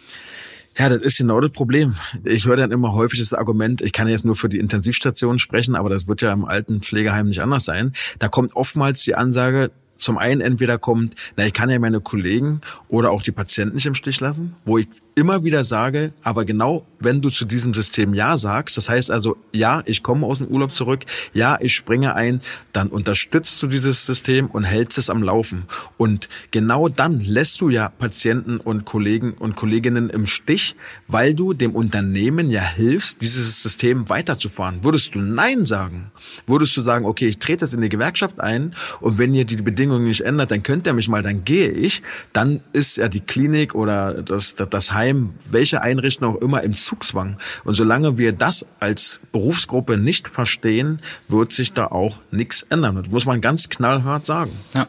[0.76, 1.94] Ja, das ist genau das Problem.
[2.24, 5.74] Ich höre dann immer häufig das Argument, ich kann jetzt nur für die Intensivstation sprechen,
[5.76, 7.94] aber das wird ja im alten Pflegeheim nicht anders sein.
[8.18, 12.60] Da kommt oftmals die Ansage, zum einen entweder kommt, na, ich kann ja meine Kollegen
[12.88, 16.86] oder auch die Patienten nicht im Stich lassen, wo ich immer wieder sage, aber genau
[17.00, 20.48] wenn du zu diesem System Ja sagst, das heißt also, ja, ich komme aus dem
[20.48, 22.40] Urlaub zurück, ja, ich springe ein,
[22.72, 25.64] dann unterstützt du dieses System und hältst es am Laufen.
[25.96, 30.76] Und genau dann lässt du ja Patienten und Kollegen und Kolleginnen im Stich,
[31.08, 34.84] weil du dem Unternehmen ja hilfst, dieses System weiterzufahren.
[34.84, 36.12] Würdest du Nein sagen,
[36.46, 39.56] würdest du sagen, okay, ich trete jetzt in die Gewerkschaft ein und wenn ihr die
[39.56, 43.20] Bedingungen nicht ändert, dann könnt ihr mich mal, dann gehe ich, dann ist ja die
[43.20, 47.38] Klinik oder das, das Heim Heim, welche Einrichtung auch immer im Zugzwang.
[47.64, 52.96] Und solange wir das als Berufsgruppe nicht verstehen, wird sich da auch nichts ändern.
[52.96, 54.52] Das muss man ganz knallhart sagen.
[54.74, 54.88] Ja.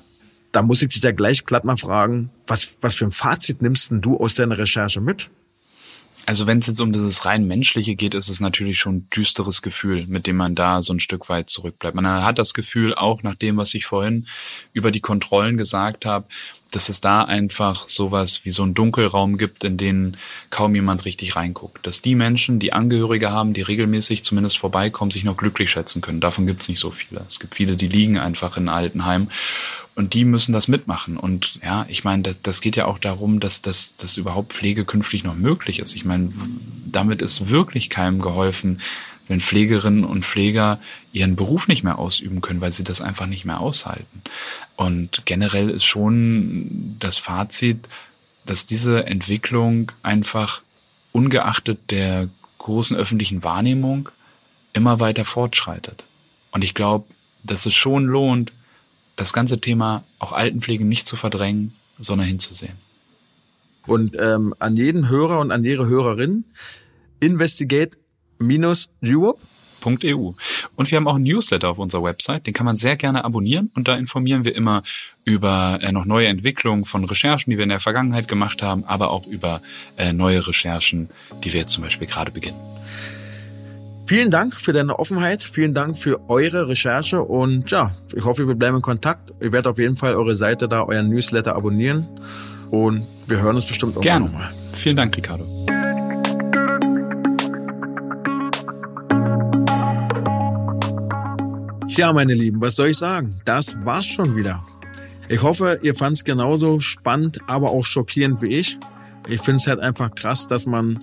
[0.51, 3.91] Da muss ich dich ja gleich glatt mal fragen, was, was für ein Fazit nimmst
[3.91, 5.29] denn du aus deiner Recherche mit?
[6.25, 9.61] Also wenn es jetzt um dieses rein menschliche geht, ist es natürlich schon ein düsteres
[9.61, 11.95] Gefühl, mit dem man da so ein Stück weit zurückbleibt.
[11.95, 14.27] Man hat das Gefühl, auch nach dem, was ich vorhin
[14.73, 16.27] über die Kontrollen gesagt habe,
[16.71, 20.17] dass es da einfach sowas wie so ein Dunkelraum gibt, in den
[20.49, 21.85] kaum jemand richtig reinguckt.
[21.85, 26.21] Dass die Menschen, die Angehörige haben, die regelmäßig zumindest vorbeikommen, sich noch glücklich schätzen können.
[26.21, 27.25] Davon gibt es nicht so viele.
[27.27, 29.27] Es gibt viele, die liegen einfach in Altenheim
[30.01, 31.15] und die müssen das mitmachen.
[31.15, 34.83] Und ja, ich meine, das, das geht ja auch darum, dass, dass, dass überhaupt Pflege
[34.83, 35.95] künftig noch möglich ist.
[35.95, 36.33] Ich meine,
[36.87, 38.81] damit ist wirklich keinem geholfen,
[39.27, 40.79] wenn Pflegerinnen und Pfleger
[41.13, 44.23] ihren Beruf nicht mehr ausüben können, weil sie das einfach nicht mehr aushalten.
[44.75, 47.87] Und generell ist schon das Fazit,
[48.47, 50.63] dass diese Entwicklung einfach
[51.11, 52.27] ungeachtet der
[52.57, 54.09] großen öffentlichen Wahrnehmung
[54.73, 56.05] immer weiter fortschreitet.
[56.49, 57.05] Und ich glaube,
[57.43, 58.51] dass es schon lohnt,
[59.15, 62.75] das ganze Thema auch Altenpflege nicht zu verdrängen, sondern hinzusehen.
[63.87, 66.43] Und ähm, an jeden Hörer und an jede Hörerin,
[67.19, 69.41] investigate-europe
[70.03, 70.33] .eu.
[70.75, 73.71] Und wir haben auch einen Newsletter auf unserer Website, den kann man sehr gerne abonnieren
[73.75, 74.83] und da informieren wir immer
[75.25, 79.09] über äh, noch neue Entwicklungen von Recherchen, die wir in der Vergangenheit gemacht haben, aber
[79.09, 79.61] auch über
[79.97, 81.09] äh, neue Recherchen,
[81.43, 82.59] die wir jetzt zum Beispiel gerade beginnen.
[84.11, 88.55] Vielen Dank für deine Offenheit, vielen Dank für eure Recherche und ja, ich hoffe, wir
[88.55, 89.31] bleiben in Kontakt.
[89.39, 92.05] Ich werde auf jeden Fall eure Seite da, euren Newsletter abonnieren
[92.71, 94.25] und wir hören uns bestimmt auch Gerne.
[94.25, 94.51] nochmal.
[94.73, 95.45] Vielen Dank, Ricardo.
[101.87, 103.39] Ja, meine Lieben, was soll ich sagen?
[103.45, 104.61] Das war's schon wieder.
[105.29, 108.77] Ich hoffe, ihr fand's genauso spannend, aber auch schockierend wie ich.
[109.29, 110.99] Ich finde es halt einfach krass, dass man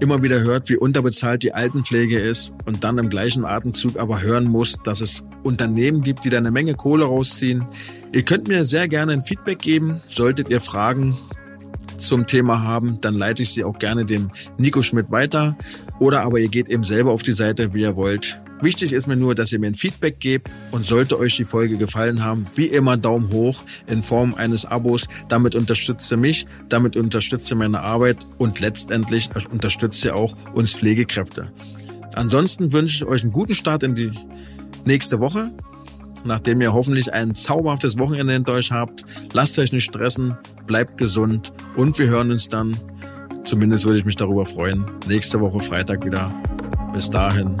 [0.00, 4.44] immer wieder hört, wie unterbezahlt die Altenpflege ist und dann im gleichen Atemzug aber hören
[4.44, 7.66] muss, dass es Unternehmen gibt, die da eine Menge Kohle rausziehen.
[8.12, 10.00] Ihr könnt mir sehr gerne ein Feedback geben.
[10.10, 11.16] Solltet ihr Fragen
[11.98, 15.56] zum Thema haben, dann leite ich sie auch gerne dem Nico Schmidt weiter.
[16.00, 18.41] Oder aber ihr geht eben selber auf die Seite, wie ihr wollt.
[18.62, 21.78] Wichtig ist mir nur, dass ihr mir ein Feedback gebt und sollte euch die Folge
[21.78, 25.08] gefallen haben, wie immer Daumen hoch in Form eines Abos.
[25.28, 30.74] Damit unterstützt ihr mich, damit unterstützt ihr meine Arbeit und letztendlich unterstützt ihr auch uns
[30.74, 31.50] Pflegekräfte.
[32.14, 34.12] Ansonsten wünsche ich euch einen guten Start in die
[34.84, 35.50] nächste Woche.
[36.24, 39.02] Nachdem ihr hoffentlich ein zauberhaftes Wochenende hinter euch habt,
[39.32, 40.36] lasst euch nicht stressen,
[40.68, 42.76] bleibt gesund und wir hören uns dann,
[43.42, 46.32] zumindest würde ich mich darüber freuen, nächste Woche Freitag wieder.
[46.92, 47.56] Bis dahin,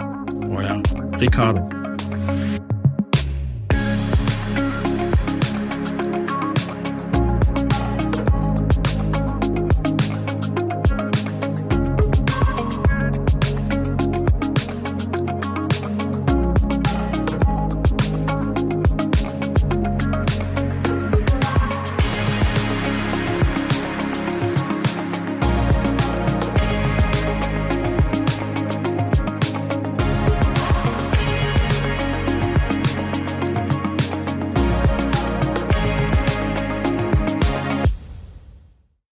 [0.52, 0.82] euer
[1.18, 1.91] Ricardo.